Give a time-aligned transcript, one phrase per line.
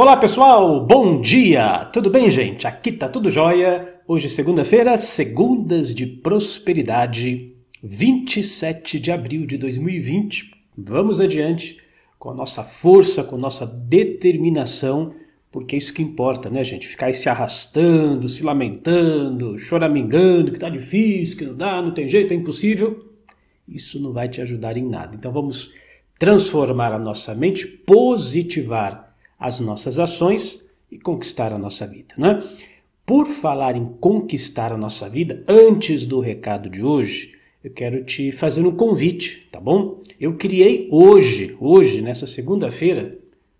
[0.00, 1.86] Olá pessoal, bom dia!
[1.86, 2.68] Tudo bem, gente?
[2.68, 3.96] Aqui tá tudo jóia.
[4.06, 7.52] Hoje, segunda-feira, segundas de prosperidade,
[7.82, 10.52] 27 de abril de 2020.
[10.78, 11.78] Vamos adiante
[12.16, 15.14] com a nossa força, com a nossa determinação,
[15.50, 16.86] porque é isso que importa, né, gente?
[16.86, 22.06] Ficar aí se arrastando, se lamentando, choramingando, que tá difícil, que não dá, não tem
[22.06, 23.04] jeito, é impossível.
[23.66, 25.16] Isso não vai te ajudar em nada.
[25.16, 25.74] Então vamos
[26.20, 29.07] transformar a nossa mente, positivar
[29.38, 32.14] as nossas ações e conquistar a nossa vida.
[32.16, 32.42] Né?
[33.06, 38.32] Por falar em conquistar a nossa vida, antes do recado de hoje, eu quero te
[38.32, 40.02] fazer um convite, tá bom?
[40.18, 43.18] Eu criei hoje, hoje, nessa segunda-feira,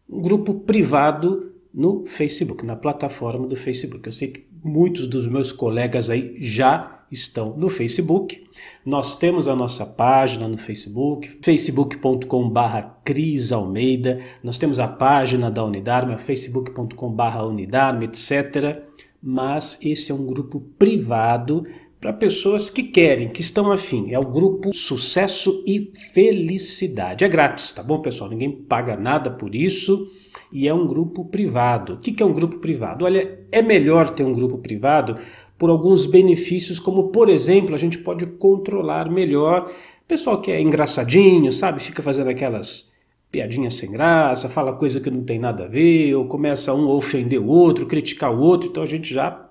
[0.08, 4.06] um grupo privado no Facebook, na plataforma do Facebook.
[4.06, 8.44] Eu sei que muitos dos meus colegas aí já estão no Facebook.
[8.84, 12.60] Nós temos a nossa página no Facebook, facebook.com.br
[13.04, 14.20] Cris Almeida.
[14.42, 18.82] Nós temos a página da Unidarma, facebook.com.br Unidarma, etc.
[19.22, 21.66] Mas esse é um grupo privado
[22.00, 24.12] para pessoas que querem, que estão afim.
[24.12, 27.24] É o grupo Sucesso e Felicidade.
[27.24, 28.30] É grátis, tá bom, pessoal?
[28.30, 30.08] Ninguém paga nada por isso
[30.52, 31.94] e é um grupo privado.
[31.94, 33.04] O que é um grupo privado?
[33.04, 35.16] Olha, é melhor ter um grupo privado
[35.58, 39.70] por alguns benefícios, como por exemplo, a gente pode controlar melhor.
[40.06, 42.92] Pessoal que é engraçadinho, sabe, fica fazendo aquelas
[43.30, 46.94] piadinhas sem graça, fala coisa que não tem nada a ver, ou começa um a
[46.94, 49.48] ofender o outro, criticar o outro, então a gente já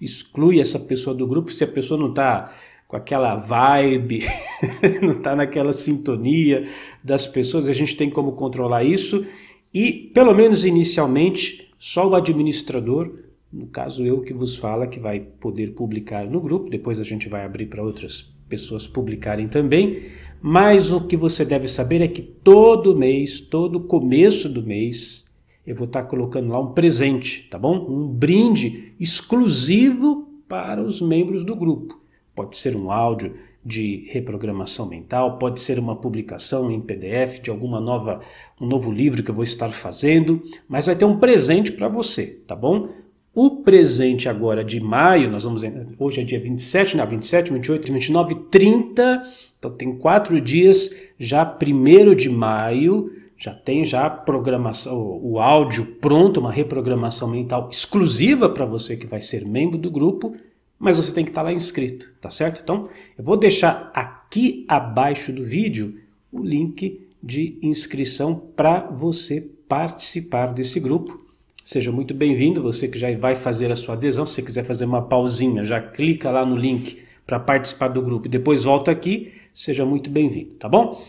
[0.00, 2.52] exclui essa pessoa do grupo se a pessoa não está
[2.86, 4.26] com aquela vibe,
[5.00, 6.68] não está naquela sintonia
[7.02, 9.26] das pessoas, a gente tem como controlar isso
[9.72, 13.12] e, pelo menos inicialmente, só o administrador
[13.52, 17.28] no caso eu que vos fala, que vai poder publicar no grupo, depois a gente
[17.28, 20.10] vai abrir para outras pessoas publicarem também.
[20.40, 25.24] Mas o que você deve saber é que todo mês, todo começo do mês,
[25.66, 27.86] eu vou estar colocando lá um presente, tá bom?
[27.88, 31.98] Um brinde exclusivo para os membros do grupo.
[32.34, 33.34] Pode ser um áudio
[33.64, 38.20] de reprogramação mental, pode ser uma publicação em PDF de alguma nova
[38.60, 42.40] um novo livro que eu vou estar fazendo, mas vai ter um presente para você,
[42.46, 42.88] tá bom?
[43.34, 45.62] O presente agora de maio, nós vamos
[45.98, 47.06] hoje é dia 27, né?
[47.06, 49.22] 27, 28, 29, 30,
[49.58, 56.40] então tem quatro dias, já primeiro de maio, já tem já programação, o áudio pronto,
[56.40, 60.34] uma reprogramação mental exclusiva para você que vai ser membro do grupo,
[60.78, 62.60] mas você tem que estar tá lá inscrito, tá certo?
[62.62, 66.00] Então, eu vou deixar aqui abaixo do vídeo
[66.30, 71.20] o link de inscrição para você participar desse grupo.
[71.64, 74.24] Seja muito bem-vindo, você que já vai fazer a sua adesão.
[74.24, 78.26] Se você quiser fazer uma pausinha, já clica lá no link para participar do grupo
[78.26, 79.32] e depois volta aqui.
[79.52, 81.04] Seja muito bem-vindo, tá bom?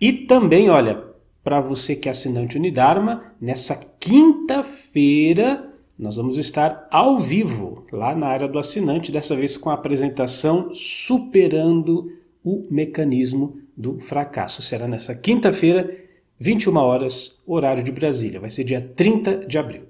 [0.00, 1.04] E também, olha,
[1.42, 5.69] para você que é assinante Unidarma, nessa quinta-feira
[6.00, 10.74] nós vamos estar ao vivo lá na área do assinante, dessa vez com a apresentação
[10.74, 12.10] Superando
[12.42, 14.62] o Mecanismo do Fracasso.
[14.62, 15.94] Será nessa quinta-feira,
[16.38, 18.40] 21 horas, horário de Brasília.
[18.40, 19.82] Vai ser dia 30 de abril.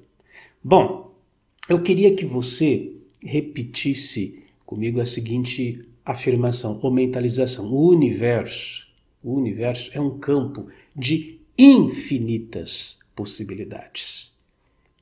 [0.63, 1.15] Bom,
[1.69, 7.73] eu queria que você repetisse comigo a seguinte afirmação ou mentalização.
[7.73, 8.89] O universo,
[9.23, 10.67] o universo é um campo
[10.97, 14.40] de infinitas possibilidades.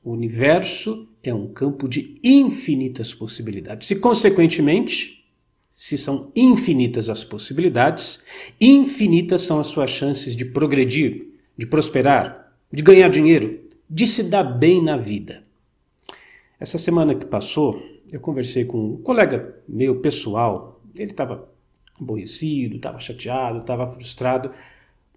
[0.03, 3.91] O universo é um campo de infinitas possibilidades.
[3.91, 5.25] E, consequentemente,
[5.71, 8.23] se são infinitas as possibilidades,
[8.59, 11.27] infinitas são as suas chances de progredir,
[11.57, 15.43] de prosperar, de ganhar dinheiro, de se dar bem na vida.
[16.59, 17.81] Essa semana que passou,
[18.11, 20.81] eu conversei com um colega meu pessoal.
[20.95, 21.49] Ele estava
[21.99, 24.51] aborrecido, estava chateado, estava frustrado.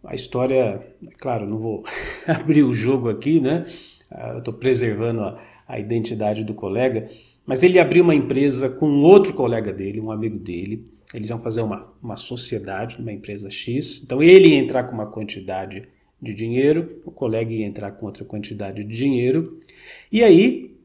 [0.04, 1.84] A história, é claro, não vou
[2.26, 3.66] abrir o jogo aqui, né?
[4.14, 7.10] Ah, eu estou preservando a, a identidade do colega.
[7.46, 10.86] Mas ele abriu uma empresa com outro colega dele, um amigo dele.
[11.12, 14.02] Eles iam fazer uma, uma sociedade numa empresa X.
[14.04, 15.88] Então ele ia entrar com uma quantidade
[16.20, 19.60] de dinheiro, o colega ia entrar com outra quantidade de dinheiro.
[20.10, 20.76] E aí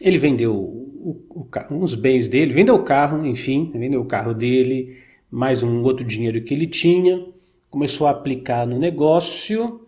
[0.00, 4.96] ele vendeu o, o, uns bens dele, vendeu o carro, enfim, vendeu o carro dele,
[5.28, 7.26] mais um outro dinheiro que ele tinha,
[7.68, 9.87] começou a aplicar no negócio.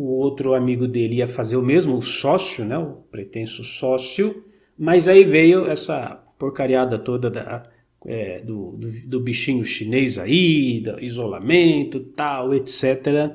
[0.00, 4.44] O outro amigo dele ia fazer o mesmo, o sócio, né, o pretenso sócio,
[4.78, 7.68] mas aí veio essa porcariada toda da,
[8.06, 13.34] é, do, do, do, bichinho chinês aí, do isolamento, tal, etc.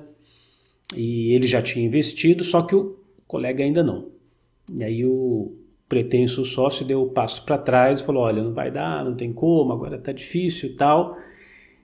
[0.95, 2.97] E ele já tinha investido, só que o
[3.27, 4.09] colega ainda não.
[4.73, 5.55] E aí o,
[5.87, 9.31] pretenso sócio deu o passo para trás e falou: olha, não vai dar, não tem
[9.31, 11.15] como, agora está difícil tal.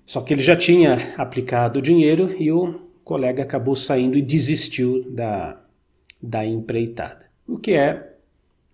[0.05, 5.03] Só que ele já tinha aplicado o dinheiro e o colega acabou saindo e desistiu
[5.11, 5.61] da,
[6.21, 7.25] da empreitada.
[7.47, 8.13] O que é,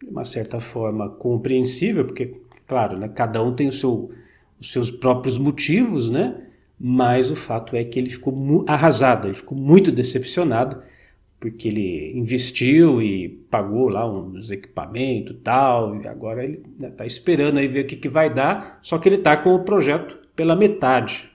[0.01, 2.35] de uma certa forma, compreensível, porque,
[2.67, 4.11] claro, né, cada um tem o seu,
[4.59, 6.43] os seus próprios motivos, né?
[6.79, 10.81] mas o fato é que ele ficou arrasado, ele ficou muito decepcionado,
[11.39, 17.07] porque ele investiu e pagou lá uns equipamentos e tal, e agora ele está né,
[17.07, 20.17] esperando aí ver o que, que vai dar, só que ele está com o projeto
[20.35, 21.29] pela metade.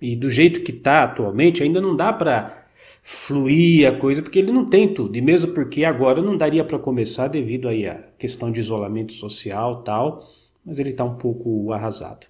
[0.00, 2.66] E do jeito que está atualmente, ainda não dá para
[3.02, 5.16] fluir a coisa, porque ele não tem tudo.
[5.16, 9.82] E mesmo porque agora não daria para começar devido aí à questão de isolamento social
[9.82, 10.30] tal,
[10.64, 12.26] mas ele está um pouco arrasado.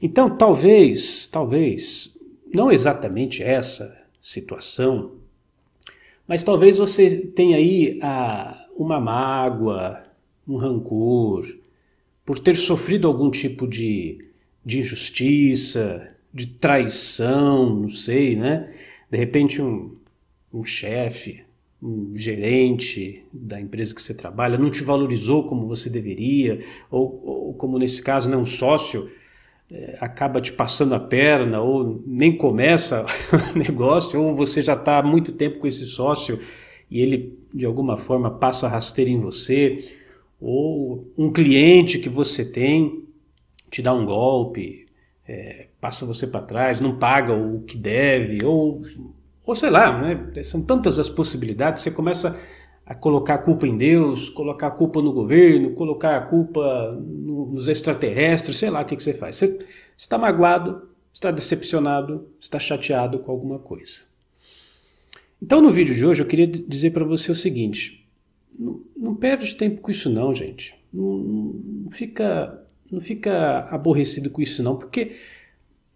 [0.00, 2.18] Então, talvez, talvez,
[2.54, 5.12] não exatamente essa situação,
[6.26, 10.04] mas talvez você tenha aí ah, uma mágoa,
[10.46, 11.46] um rancor,
[12.24, 14.24] por ter sofrido algum tipo de,
[14.64, 18.72] de injustiça, de traição, não sei, né?
[19.10, 19.96] De repente um,
[20.52, 21.42] um chefe,
[21.82, 26.60] um gerente da empresa que você trabalha não te valorizou como você deveria,
[26.90, 29.10] ou, ou como nesse caso, né, um sócio
[29.70, 33.06] é, acaba te passando a perna, ou nem começa
[33.54, 36.38] o negócio, ou você já está há muito tempo com esse sócio
[36.90, 39.88] e ele de alguma forma passa rasteira em você,
[40.40, 43.04] ou um cliente que você tem
[43.70, 44.86] te dá um golpe,
[45.26, 48.82] é, passa você para trás, não paga o que deve, ou,
[49.44, 50.42] ou sei lá, né?
[50.42, 52.38] são tantas as possibilidades, você começa
[52.84, 57.68] a colocar a culpa em Deus, colocar a culpa no governo, colocar a culpa nos
[57.68, 59.36] extraterrestres, sei lá o que, que você faz.
[59.36, 59.64] Você
[59.96, 64.00] está magoado, está decepcionado, está chateado com alguma coisa.
[65.40, 68.06] Então, no vídeo de hoje, eu queria dizer para você o seguinte:
[68.58, 70.74] não, não, perde tempo com isso, não, gente.
[70.92, 71.16] Não,
[71.84, 72.60] não, fica,
[72.90, 75.16] não fica aborrecido com isso, não, porque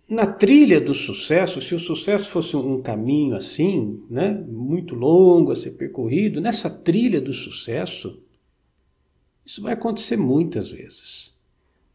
[0.09, 5.57] na trilha do sucesso, se o sucesso fosse um caminho assim, né, muito longo a
[5.57, 8.23] ser percorrido, nessa trilha do sucesso,
[9.45, 11.35] isso vai acontecer muitas vezes.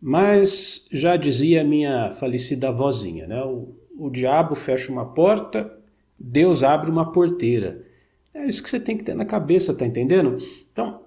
[0.02, 5.72] Mas já dizia a minha falecida avózinha, né, o, o diabo fecha uma porta,
[6.18, 7.86] Deus abre uma porteira.
[8.34, 10.38] É isso que você tem que ter na cabeça, tá entendendo?
[10.72, 11.02] Então,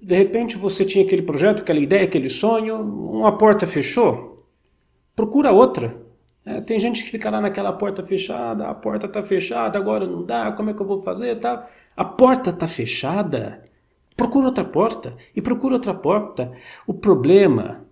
[0.00, 4.46] de repente você tinha aquele projeto, aquela ideia, aquele sonho, uma porta fechou,
[5.14, 6.07] procura outra
[6.48, 10.24] é, tem gente que fica lá naquela porta fechada, a porta está fechada, agora não
[10.24, 11.38] dá, como é que eu vou fazer?
[11.38, 11.68] Tá?
[11.94, 13.62] A porta está fechada,
[14.16, 16.50] procura outra porta e procura outra porta.
[16.86, 17.84] O problema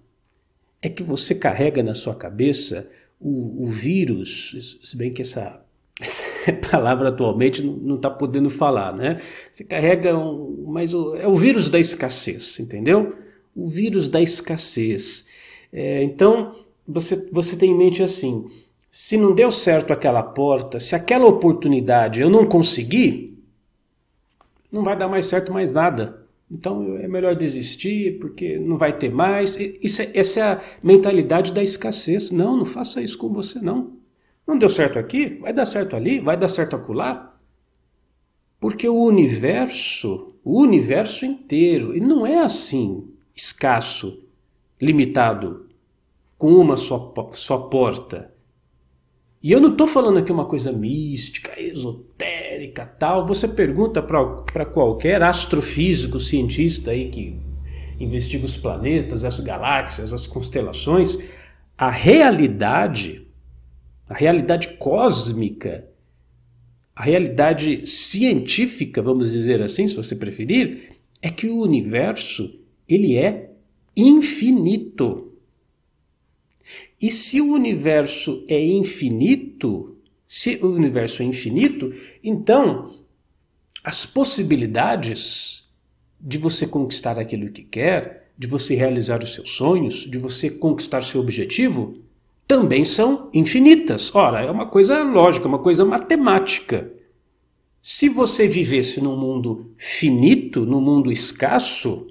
[0.81, 5.61] é que você carrega na sua cabeça o, o vírus, se bem que essa,
[6.00, 6.23] essa
[6.70, 9.20] palavra atualmente não está podendo falar, né?
[9.52, 13.17] Você carrega um, mas o, é o vírus da escassez, entendeu?
[13.55, 15.26] O vírus da escassez.
[15.70, 16.55] É, então
[16.87, 18.50] você, você tem em mente assim:
[18.91, 23.38] se não deu certo aquela porta, se aquela oportunidade eu não consegui,
[24.71, 26.25] não vai dar mais certo mais nada.
[26.50, 29.59] Então é melhor desistir porque não vai ter mais.
[29.59, 32.31] Isso é, essa é a mentalidade da escassez.
[32.31, 33.97] Não, não faça isso com você não.
[34.47, 37.35] Não deu certo aqui, vai dar certo ali, vai dar certo acolá.
[38.61, 44.23] Porque o universo, o universo inteiro, não é assim, escasso,
[44.81, 45.66] limitado
[46.38, 48.33] com uma só, só porta.
[49.43, 53.25] E eu não estou falando aqui uma coisa mística, esotérica, tal.
[53.27, 57.38] Você pergunta para qualquer astrofísico, cientista aí que
[57.99, 61.19] investiga os planetas, as galáxias, as constelações,
[61.78, 63.26] a realidade,
[64.09, 65.87] a realidade cósmica,
[66.95, 73.52] a realidade científica, vamos dizer assim, se você preferir, é que o universo ele é
[73.97, 75.33] infinito.
[77.00, 79.97] E se o universo é infinito,
[80.29, 82.95] se o universo é infinito, então
[83.85, 85.71] as possibilidades
[86.21, 91.03] de você conquistar aquilo que quer, de você realizar os seus sonhos, de você conquistar
[91.03, 91.99] seu objetivo,
[92.47, 94.15] também são infinitas.
[94.15, 96.91] Ora, é uma coisa lógica, uma coisa matemática.
[97.83, 102.07] Se você vivesse num mundo finito, num mundo escasso,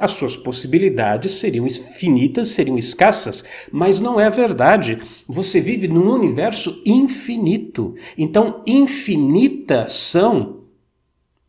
[0.00, 4.98] as suas possibilidades seriam infinitas, seriam escassas, mas não é verdade.
[5.28, 7.94] Você vive num universo infinito.
[8.16, 10.64] Então, infinitas são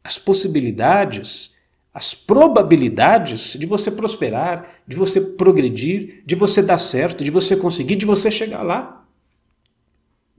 [0.03, 1.55] as possibilidades,
[1.93, 7.95] as probabilidades de você prosperar, de você progredir, de você dar certo, de você conseguir,
[7.95, 9.05] de você chegar lá.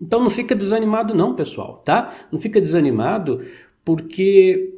[0.00, 2.26] Então não fica desanimado não, pessoal, tá?
[2.32, 3.46] Não fica desanimado
[3.84, 4.74] porque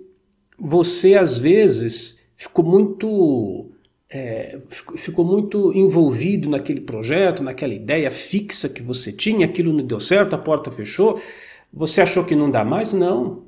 [0.58, 3.70] você às vezes ficou muito
[4.10, 4.58] é,
[4.96, 10.34] ficou muito envolvido naquele projeto, naquela ideia fixa que você tinha, aquilo não deu certo,
[10.34, 11.20] a porta fechou,
[11.72, 12.92] você achou que não dá mais?
[12.92, 13.42] Não.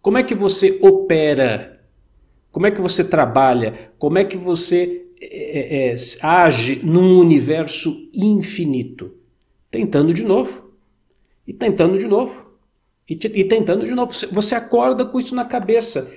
[0.00, 1.80] Como é que você opera?
[2.50, 3.92] Como é que você trabalha?
[3.98, 9.14] Como é que você é, é, age num universo infinito?
[9.70, 10.72] Tentando de novo.
[11.46, 12.50] E tentando de novo.
[13.08, 14.12] E, e tentando de novo.
[14.32, 16.12] Você acorda com isso na cabeça.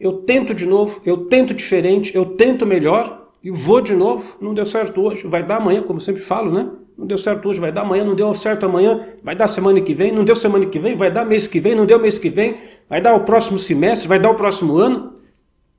[0.00, 4.38] Eu tento de novo, eu tento diferente, eu tento melhor e vou de novo.
[4.40, 6.70] Não deu certo hoje, vai dar amanhã, como sempre falo, né?
[6.96, 9.94] Não deu certo hoje, vai dar amanhã, não deu certo amanhã, vai dar semana que
[9.94, 12.30] vem, não deu semana que vem, vai dar mês que vem, não deu mês que
[12.30, 12.56] vem,
[12.88, 15.14] vai dar o próximo semestre, vai dar o próximo ano.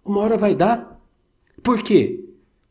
[0.06, 1.00] Uma hora vai dar.
[1.64, 2.24] Por quê?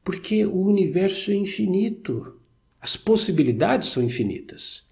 [0.05, 2.35] Porque o universo é infinito.
[2.81, 4.89] As possibilidades são infinitas.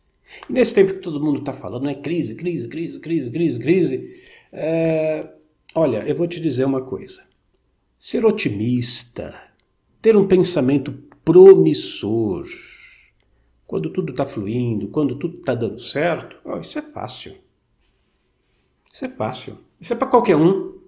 [0.49, 1.95] E nesse tempo que todo mundo está falando, né?
[1.95, 4.17] Crise, crise, crise, crise, crise, crise.
[4.53, 5.38] É...
[5.81, 7.23] Olha, eu vou te dizer uma coisa.
[8.01, 9.33] Ser otimista,
[10.03, 10.93] ter um pensamento
[11.25, 12.45] promissor,
[13.65, 17.37] quando tudo está fluindo, quando tudo está dando certo, oh, isso é fácil.
[18.93, 19.57] Isso é fácil.
[19.81, 20.81] Isso é para qualquer um.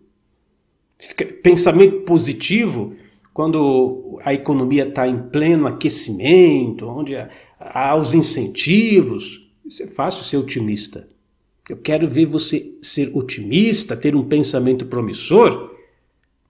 [1.41, 2.97] Pensamento positivo,
[3.33, 7.15] quando a economia está em pleno aquecimento, onde
[7.61, 11.09] há os incentivos, isso é fácil ser otimista.
[11.71, 15.77] Eu quero ver você ser otimista, ter um pensamento promissor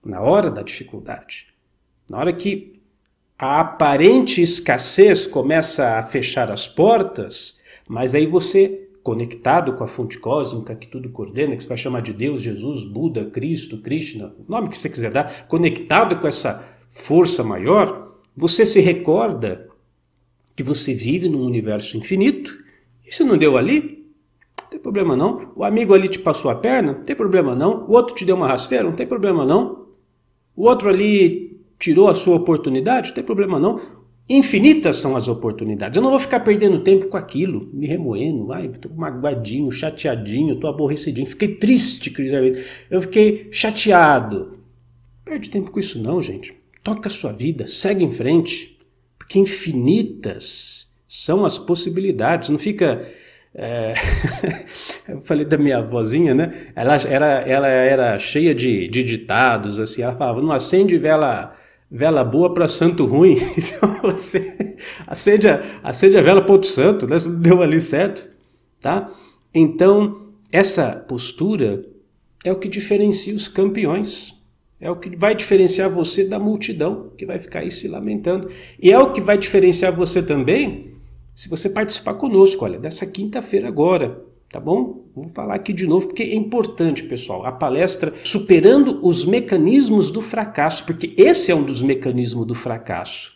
[0.03, 1.45] na hora da dificuldade.
[2.09, 2.81] Na hora que
[3.37, 10.17] a aparente escassez começa a fechar as portas, mas aí você, conectado com a fonte
[10.17, 14.51] cósmica que tudo coordena, que você vai chamar de Deus, Jesus, Buda, Cristo, Krishna, o
[14.51, 19.69] nome que você quiser dar, conectado com essa força maior, você se recorda
[20.55, 22.57] que você vive num universo infinito.
[23.05, 24.00] E se não deu ali,
[24.71, 25.51] tem problema não.
[25.53, 27.85] O amigo ali te passou a perna, não tem problema não.
[27.87, 29.87] O outro te deu uma rasteira, não tem problema não.
[30.55, 33.81] O outro ali tirou a sua oportunidade, não tem problema não.
[34.29, 35.97] Infinitas são as oportunidades.
[35.97, 40.67] Eu não vou ficar perdendo tempo com aquilo, me remoendo, ai, tô magoadinho, chateadinho, tô
[40.67, 41.27] aborrecidinho.
[41.27, 42.13] Fiquei triste.
[42.89, 44.57] Eu fiquei chateado.
[45.25, 46.55] Perde tempo com isso não, gente.
[46.81, 48.79] Toca a sua vida, segue em frente,
[49.19, 52.49] porque infinitas são as possibilidades.
[52.49, 53.05] Não fica
[53.53, 53.93] é...
[55.07, 56.67] eu falei da minha avózinha, né?
[56.75, 60.01] Ela era, ela era cheia de, de ditados, assim.
[60.01, 61.55] Ela falava: não acende vela
[61.89, 63.37] vela boa para santo ruim.
[63.57, 67.17] Então você acende a, acende a vela para outro santo, né?
[67.39, 68.29] deu ali certo,
[68.79, 69.11] tá?
[69.53, 71.85] Então essa postura
[72.43, 74.39] é o que diferencia os campeões.
[74.79, 78.49] É o que vai diferenciar você da multidão que vai ficar aí se lamentando.
[78.81, 80.90] E é o que vai diferenciar você também
[81.41, 85.05] se você participar conosco, olha, dessa quinta-feira agora, tá bom?
[85.15, 87.47] Vou falar aqui de novo porque é importante, pessoal.
[87.47, 93.33] A palestra superando os mecanismos do fracasso, porque esse é um dos mecanismos do fracasso.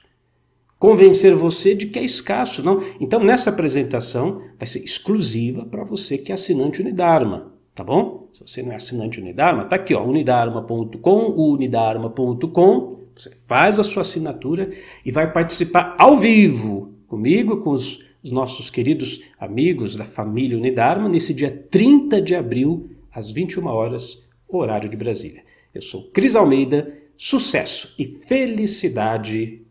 [0.78, 2.80] Convencer você de que é escasso, não?
[3.00, 8.30] Então, nessa apresentação vai ser exclusiva para você que é assinante Unidarma, tá bom?
[8.34, 13.00] Se você não é assinante Unidarma, tá aqui, ó, unidarma.com, unidarma.com.
[13.16, 14.70] Você faz a sua assinatura
[15.04, 16.75] e vai participar ao vivo
[17.08, 22.90] comigo, com os os nossos queridos amigos da família Unidarma nesse dia 30 de abril,
[23.14, 25.44] às 21 horas, horário de Brasília.
[25.72, 29.62] Eu sou Cris Almeida, sucesso e felicidade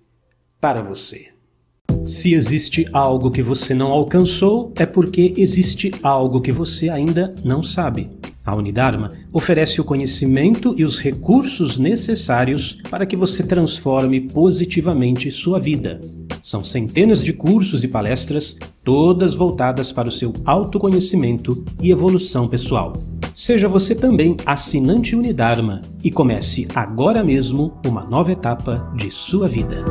[0.60, 1.30] para você.
[2.06, 7.60] Se existe algo que você não alcançou, é porque existe algo que você ainda não
[7.60, 8.08] sabe.
[8.44, 15.58] A Unidarma oferece o conhecimento e os recursos necessários para que você transforme positivamente sua
[15.58, 16.00] vida.
[16.42, 22.92] São centenas de cursos e palestras, todas voltadas para o seu autoconhecimento e evolução pessoal.
[23.34, 29.84] Seja você também assinante Unidarma e comece agora mesmo uma nova etapa de sua vida.